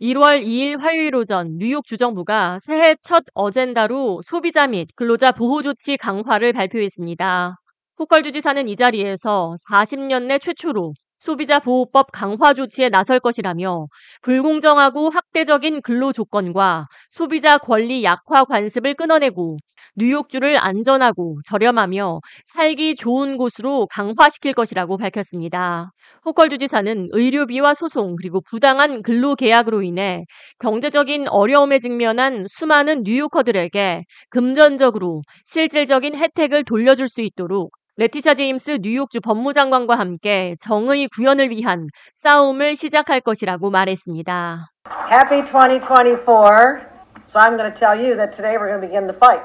1월 0.00 0.42
2일 0.42 0.78
화요일 0.78 1.14
오전 1.14 1.56
뉴욕 1.56 1.86
주정부가 1.86 2.58
새해 2.60 2.96
첫 3.00 3.24
어젠다로 3.32 4.20
소비자 4.22 4.66
및 4.66 4.88
근로자 4.94 5.32
보호 5.32 5.62
조치 5.62 5.96
강화를 5.96 6.52
발표했습니다. 6.52 7.56
호컬 7.98 8.22
주지사는 8.22 8.68
이 8.68 8.76
자리에서 8.76 9.54
40년 9.70 10.26
내 10.26 10.38
최초로 10.38 10.92
소비자 11.18 11.58
보호법 11.58 12.08
강화 12.12 12.52
조치에 12.52 12.88
나설 12.88 13.20
것이라며 13.20 13.86
불공정하고 14.22 15.08
학대적인 15.10 15.80
근로 15.82 16.12
조건과 16.12 16.86
소비자 17.08 17.58
권리 17.58 18.04
약화 18.04 18.44
관습을 18.44 18.94
끊어내고 18.94 19.56
뉴욕주를 19.96 20.58
안전하고 20.58 21.38
저렴하며 21.48 22.20
살기 22.44 22.96
좋은 22.96 23.38
곳으로 23.38 23.86
강화시킬 23.86 24.52
것이라고 24.52 24.98
밝혔습니다. 24.98 25.90
호컬 26.26 26.50
주지사는 26.50 27.08
의료비와 27.12 27.72
소송 27.72 28.14
그리고 28.16 28.42
부당한 28.42 29.00
근로 29.02 29.34
계약으로 29.34 29.82
인해 29.82 30.24
경제적인 30.58 31.28
어려움에 31.28 31.78
직면한 31.78 32.44
수많은 32.46 33.04
뉴요커들에게 33.04 34.04
금전적으로 34.28 35.22
실질적인 35.46 36.14
혜택을 36.14 36.64
돌려줄 36.64 37.08
수 37.08 37.22
있도록 37.22 37.72
레티샤 37.97 38.33
제임스 38.33 38.79
뉴욕주 38.81 39.21
법무장관과 39.21 39.95
함께 39.95 40.55
정의 40.59 41.07
구현을 41.09 41.49
위한 41.51 41.87
싸움을 42.15 42.75
시작할 42.75 43.19
것이라고 43.21 43.69
말했습니다. 43.69 44.71
Happy 45.09 45.43
2024. 45.43 46.81
So 47.27 47.39
I'm 47.39 47.57
going 47.57 47.71
to 47.71 47.77
tell 47.77 47.95
you 47.95 48.15
that 48.15 48.31
today 48.31 48.57
we're 48.57 48.69
going 48.69 48.81
to 48.81 48.87
begin 48.87 49.07
the 49.07 49.13
fight 49.13 49.43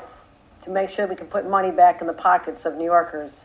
to 0.65 0.71
make 0.71 0.91
sure 0.91 1.07
we 1.07 1.17
can 1.17 1.29
put 1.29 1.45
money 1.47 1.71
back 1.71 2.01
in 2.01 2.07
the 2.07 2.15
pockets 2.15 2.65
of 2.65 2.77
New 2.77 2.87
Yorkers 2.87 3.45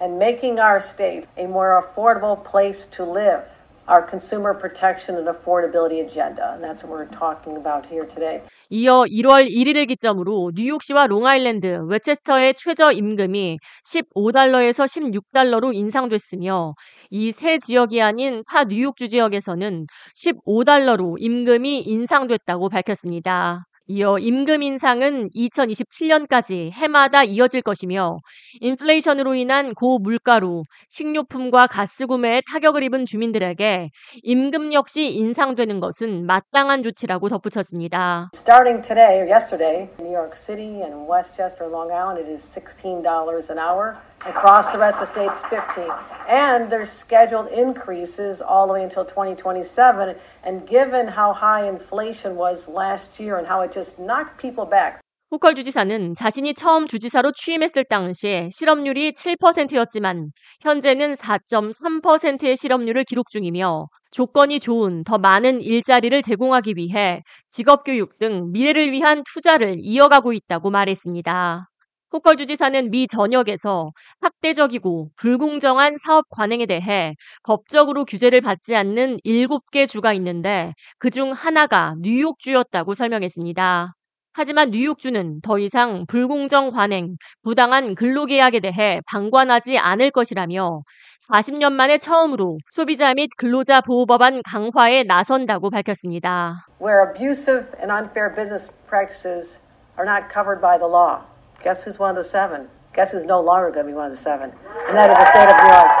and 0.00 0.18
making 0.18 0.58
our 0.58 0.80
state 0.80 1.26
a 1.36 1.46
more 1.46 1.74
affordable 1.76 2.42
place 2.42 2.86
to 2.96 3.04
live. 3.04 3.50
Our 3.86 4.02
consumer 4.02 4.54
protection 4.54 5.14
and 5.14 5.28
affordability 5.28 6.04
agenda. 6.04 6.54
And 6.54 6.64
that's 6.64 6.82
what 6.82 6.90
we're 6.90 7.06
talking 7.06 7.56
about 7.56 7.86
here 7.86 8.04
today. 8.04 8.42
이어 8.73 9.03
1월 9.07 9.47
1일을 9.49 9.85
기점으로 9.87 10.51
뉴욕시와 10.55 11.05
롱아일랜드, 11.07 11.83
웨체스터의 11.89 12.53
최저 12.55 12.91
임금이 12.91 13.57
15달러에서 13.83 14.87
16달러로 14.87 15.73
인상됐으며 15.75 16.73
이 17.11 17.31
세 17.33 17.59
지역이 17.59 18.01
아닌 18.01 18.43
타 18.47 18.63
뉴욕주 18.63 19.09
지역에서는 19.09 19.85
15달러로 20.15 21.15
임금이 21.19 21.81
인상됐다고 21.81 22.69
밝혔습니다. 22.69 23.65
이어 23.91 24.17
임금 24.17 24.63
인상은 24.63 25.29
2027년까지 25.35 26.71
해마다 26.71 27.25
이어질 27.25 27.61
것이며 27.61 28.19
인플레이션으로 28.61 29.35
인한 29.35 29.73
고물가로 29.73 30.63
식료품과 30.87 31.67
가스 31.67 32.07
구매에 32.07 32.41
타격을 32.49 32.83
입은 32.83 33.03
주민들에게 33.03 33.89
임금 34.23 34.71
역시 34.71 35.11
인상되는 35.11 35.81
것은 35.81 36.25
마땅한 36.25 36.83
조치라고 36.83 37.27
덧붙였습니다. 37.27 38.31
Starting 38.33 38.81
today 38.81 39.19
or 39.19 39.29
yesterday, 39.29 39.89
New 39.99 40.15
York 40.15 40.37
City 40.37 40.81
and 40.83 41.11
Westchester, 41.11 41.69
Long 41.69 41.91
Island, 41.91 42.17
it 42.17 42.31
is 42.31 42.41
$16 42.47 43.03
an 43.49 43.59
hour. 43.59 43.97
Across 44.27 44.71
the 44.71 44.77
rest 44.77 45.01
of 45.01 45.07
states, 45.07 45.43
15. 45.49 45.89
And 46.29 46.69
there's 46.69 46.91
scheduled 46.91 47.47
increases 47.47 48.39
all 48.39 48.67
the 48.67 48.73
way 48.73 48.83
until 48.83 49.03
2027. 49.03 50.15
And 50.43 50.67
given 50.67 51.07
how 51.07 51.33
high 51.33 51.67
inflation 51.67 52.35
was 52.35 52.67
last 52.67 53.19
year 53.19 53.37
and 53.37 53.47
how 53.47 53.61
it 53.61 53.71
just 53.71 53.99
knocked 53.99 54.37
people 54.37 54.69
back. 54.69 55.01
후컬 55.31 55.55
주지사는 55.55 56.13
자신이 56.13 56.53
처음 56.53 56.87
주지사로 56.87 57.31
취임했을 57.31 57.85
당시에 57.85 58.49
실업률이 58.51 59.13
7%였지만 59.13 60.27
현재는 60.59 61.13
4.3%의 61.13 62.57
실업률을 62.57 63.05
기록 63.05 63.29
중이며 63.29 63.87
조건이 64.11 64.59
좋은 64.59 65.05
더 65.05 65.17
많은 65.17 65.61
일자리를 65.61 66.21
제공하기 66.21 66.73
위해 66.75 67.23
직업교육 67.49 68.19
등 68.19 68.51
미래를 68.51 68.91
위한 68.91 69.23
투자를 69.23 69.77
이어가고 69.79 70.33
있다고 70.33 70.69
말했습니다. 70.69 71.70
호컬 72.13 72.35
주지사는 72.35 72.91
미 72.91 73.07
전역에서 73.07 73.91
학대적이고 74.19 75.11
불공정한 75.15 75.95
사업 75.97 76.25
관행에 76.29 76.65
대해 76.65 77.15
법적으로 77.43 78.03
규제를 78.03 78.41
받지 78.41 78.75
않는 78.75 79.17
7개 79.25 79.87
주가 79.87 80.11
있는데 80.13 80.73
그중 80.99 81.31
하나가 81.31 81.93
뉴욕주였다고 82.01 82.95
설명했습니다. 82.95 83.93
하지만 84.33 84.71
뉴욕주는 84.71 85.41
더 85.41 85.59
이상 85.59 86.05
불공정 86.07 86.71
관행, 86.71 87.15
부당한 87.43 87.95
근로계약에 87.95 88.59
대해 88.61 89.01
방관하지 89.07 89.77
않을 89.77 90.11
것이라며 90.11 90.81
40년 91.29 91.73
만에 91.73 91.97
처음으로 91.97 92.57
소비자 92.71 93.13
및 93.13 93.29
근로자 93.37 93.81
보호법안 93.81 94.41
강화에 94.43 95.03
나선다고 95.03 95.69
밝혔습니다. 95.69 96.65
Where 96.81 97.09
abusive 97.09 97.67
and 97.79 97.91
unfair 97.91 98.33
business 98.33 98.71
practices 98.87 99.59
are 99.97 100.05
not 100.05 100.31
covered 100.33 100.61
by 100.61 100.77
the 100.77 100.89
law. 100.89 101.30
Guess 101.63 101.83
who's 101.83 101.99
one 101.99 102.09
of 102.09 102.15
the 102.15 102.23
seven? 102.23 102.69
Guess 102.93 103.11
who's 103.11 103.25
no 103.25 103.39
longer 103.39 103.69
going 103.69 103.85
to 103.85 103.91
be 103.91 103.95
one 103.95 104.05
of 104.05 104.11
the 104.11 104.17
seven? 104.17 104.51
And 104.87 104.97
that 104.97 105.11
is 105.11 105.17
the 105.17 105.29
state 105.29 105.45
of 105.45 105.57
New 105.61 105.69
York. 105.69 105.91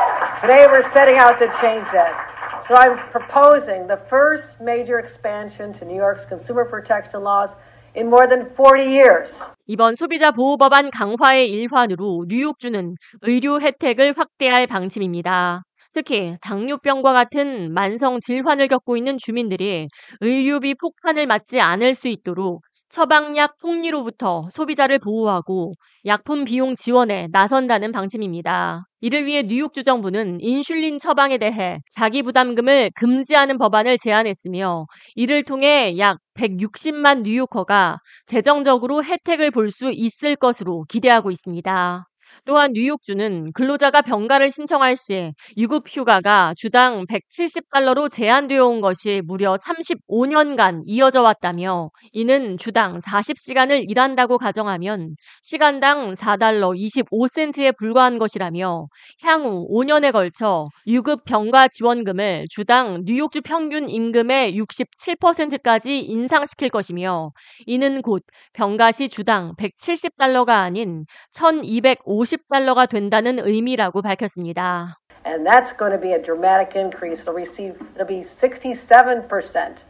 Today 0.41 0.65
we're 0.65 0.81
setting 0.91 1.17
out 1.17 1.37
to 1.37 1.47
change 1.61 1.85
that. 1.93 2.61
So 2.65 2.75
I'm 2.75 2.97
proposing 3.11 3.85
the 3.85 3.97
first 3.97 4.59
major 4.59 4.97
expansion 4.97 5.71
to 5.73 5.85
New 5.85 5.95
York's 5.95 6.25
consumer 6.25 6.65
protection 6.65 7.21
laws 7.21 7.55
in 7.93 8.09
more 8.09 8.27
than 8.27 8.49
40 8.49 8.85
years. 8.89 9.43
이번 9.67 9.93
소비자 9.93 10.31
보호 10.31 10.57
법안 10.57 10.89
강화의 10.89 11.51
일환으로 11.51 12.25
뉴욕주는 12.27 12.95
의료 13.21 13.61
혜택을 13.61 14.15
확대할 14.17 14.65
방침입니다. 14.65 15.61
특히 15.93 16.37
당뇨병과 16.41 17.13
같은 17.13 17.71
만성 17.73 18.19
질환을 18.19 18.67
겪고 18.67 18.97
있는 18.97 19.17
주민들이 19.19 19.89
의료비 20.21 20.75
폭탄을 20.75 21.27
맞지 21.27 21.59
않을 21.59 21.93
수 21.93 22.07
있도록 22.07 22.61
처방약 22.91 23.57
폭리로부터 23.59 24.47
소비자를 24.51 24.99
보호하고 24.99 25.73
약품 26.05 26.45
비용 26.45 26.75
지원에 26.75 27.27
나선다는 27.31 27.91
방침입니다. 27.91 28.83
이를 29.01 29.25
위해 29.25 29.43
뉴욕 29.43 29.73
주 29.73 29.83
정부는 29.83 30.39
인슐린 30.41 30.99
처방에 30.99 31.37
대해 31.37 31.79
자기 31.89 32.21
부담금을 32.23 32.91
금지하는 32.95 33.57
법안을 33.57 33.97
제안했으며 33.97 34.85
이를 35.15 35.43
통해 35.43 35.97
약 35.97 36.19
160만 36.35 37.23
뉴요커가 37.23 37.97
재정적으로 38.27 39.03
혜택을 39.03 39.51
볼 39.51 39.71
수 39.71 39.89
있을 39.91 40.35
것으로 40.35 40.83
기대하고 40.89 41.31
있습니다. 41.31 42.10
또한 42.45 42.71
뉴욕주는 42.73 43.53
근로자가 43.53 44.01
병가를 44.01 44.49
신청할 44.49 44.97
시 44.97 45.31
유급 45.57 45.87
휴가가 45.87 46.55
주당 46.57 47.05
170달러로 47.05 48.09
제한되어 48.09 48.65
온 48.65 48.81
것이 48.81 49.21
무려 49.25 49.55
35년간 49.57 50.81
이어져 50.85 51.21
왔다며 51.21 51.91
이는 52.13 52.57
주당 52.57 52.97
40시간을 52.97 53.87
일한다고 53.87 54.39
가정하면 54.39 55.15
시간당 55.43 56.13
4달러 56.13 56.75
25센트에 56.75 57.77
불과한 57.77 58.17
것이라며 58.17 58.87
향후 59.21 59.67
5년에 59.71 60.11
걸쳐 60.11 60.67
유급 60.87 61.23
병가 61.25 61.67
지원금을 61.67 62.47
주당 62.49 63.03
뉴욕주 63.05 63.41
평균 63.41 63.87
임금의 63.87 64.57
67%까지 64.57 65.99
인상시킬 65.99 66.69
것이며 66.69 67.31
이는 67.67 68.01
곧 68.01 68.23
병가 68.53 68.91
시 68.91 69.09
주당 69.09 69.53
170달러가 69.57 70.49
아닌 70.63 71.05
1250 71.33 72.30
50달러가 72.31 72.87
된다는 72.87 73.39
의미라고 73.39 74.01
밝혔습니다. 74.01 74.97
And 75.25 75.45
that's 75.45 75.71
going 75.77 75.91
to 75.91 75.99
be 75.99 76.13
a 76.13 76.21
dramatic 76.21 76.75
increase. 76.75 77.21
It'll 77.21 77.35
receive 77.35 77.75
it'll 77.95 78.07
be 78.07 78.21
67% 78.21 79.83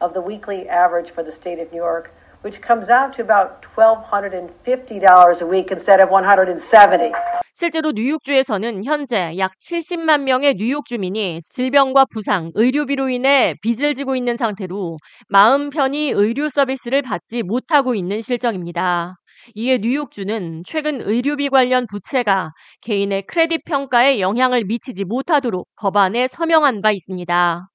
of 0.00 0.14
the 0.14 0.22
weekly 0.22 0.68
average 0.68 1.10
for 1.10 1.22
the 1.22 1.32
state 1.32 1.60
of 1.60 1.70
New 1.72 1.82
York, 1.82 2.14
which 2.42 2.62
comes 2.62 2.88
out 2.88 3.12
to 3.14 3.22
about 3.22 3.60
$1,250 3.62 5.42
a 5.42 5.46
week 5.46 5.70
instead 5.70 6.00
of 6.00 6.10
170. 6.10 7.12
실제로 7.54 7.92
뉴욕주에서는 7.92 8.82
현재 8.84 9.36
약 9.36 9.52
70만 9.58 10.22
명의 10.22 10.54
뉴욕 10.54 10.86
주민이 10.86 11.42
질병과 11.50 12.06
부상, 12.06 12.50
의료비로 12.54 13.10
인해 13.10 13.54
빚을 13.60 13.92
지고 13.92 14.16
있는 14.16 14.38
상태로 14.38 14.96
마음 15.28 15.68
편히 15.68 16.10
의료 16.10 16.48
서비스를 16.48 17.02
받지 17.02 17.42
못하고 17.42 17.94
있는 17.94 18.22
실정입니다. 18.22 19.16
이에 19.54 19.78
뉴욕주는 19.78 20.62
최근 20.64 21.00
의료비 21.00 21.48
관련 21.48 21.86
부채가 21.86 22.52
개인의 22.80 23.26
크레딧 23.26 23.64
평가에 23.64 24.20
영향을 24.20 24.64
미치지 24.64 25.04
못하도록 25.04 25.68
법안에 25.76 26.28
서명한 26.28 26.82
바 26.82 26.92
있습니다. 26.92 27.68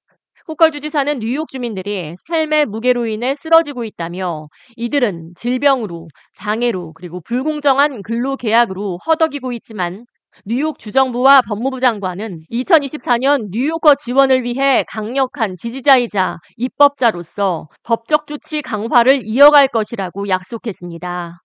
호컬 0.48 0.72
주지사는 0.72 1.20
뉴욕 1.20 1.50
주민들이 1.50 2.16
삶의 2.26 2.68
무게로 2.68 3.06
인해 3.08 3.36
쓰러지고 3.36 3.84
있다며 3.84 4.48
이들은 4.78 5.34
질병으로, 5.36 6.08
장애로, 6.34 6.94
그리고 6.94 7.20
불공정한 7.20 8.02
근로 8.02 8.38
계약으로 8.38 8.98
허덕이고 9.06 9.52
있지만 9.52 10.06
뉴욕 10.46 10.80
주정부와 10.80 11.42
법무부 11.42 11.80
장관은 11.80 12.42
2024년 12.52 13.50
뉴요커 13.52 13.96
지원을 13.96 14.44
위해 14.44 14.86
강력한 14.88 15.56
지지자이자 15.58 16.38
입법자로서 16.56 17.68
법적 17.84 18.28
조치 18.28 18.62
강화를 18.62 19.22
이어갈 19.24 19.68
것이라고 19.68 20.30
약속했습니다. 20.30 21.42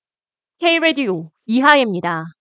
K-Radio 0.62 1.29
이하예입니다. 1.47 2.35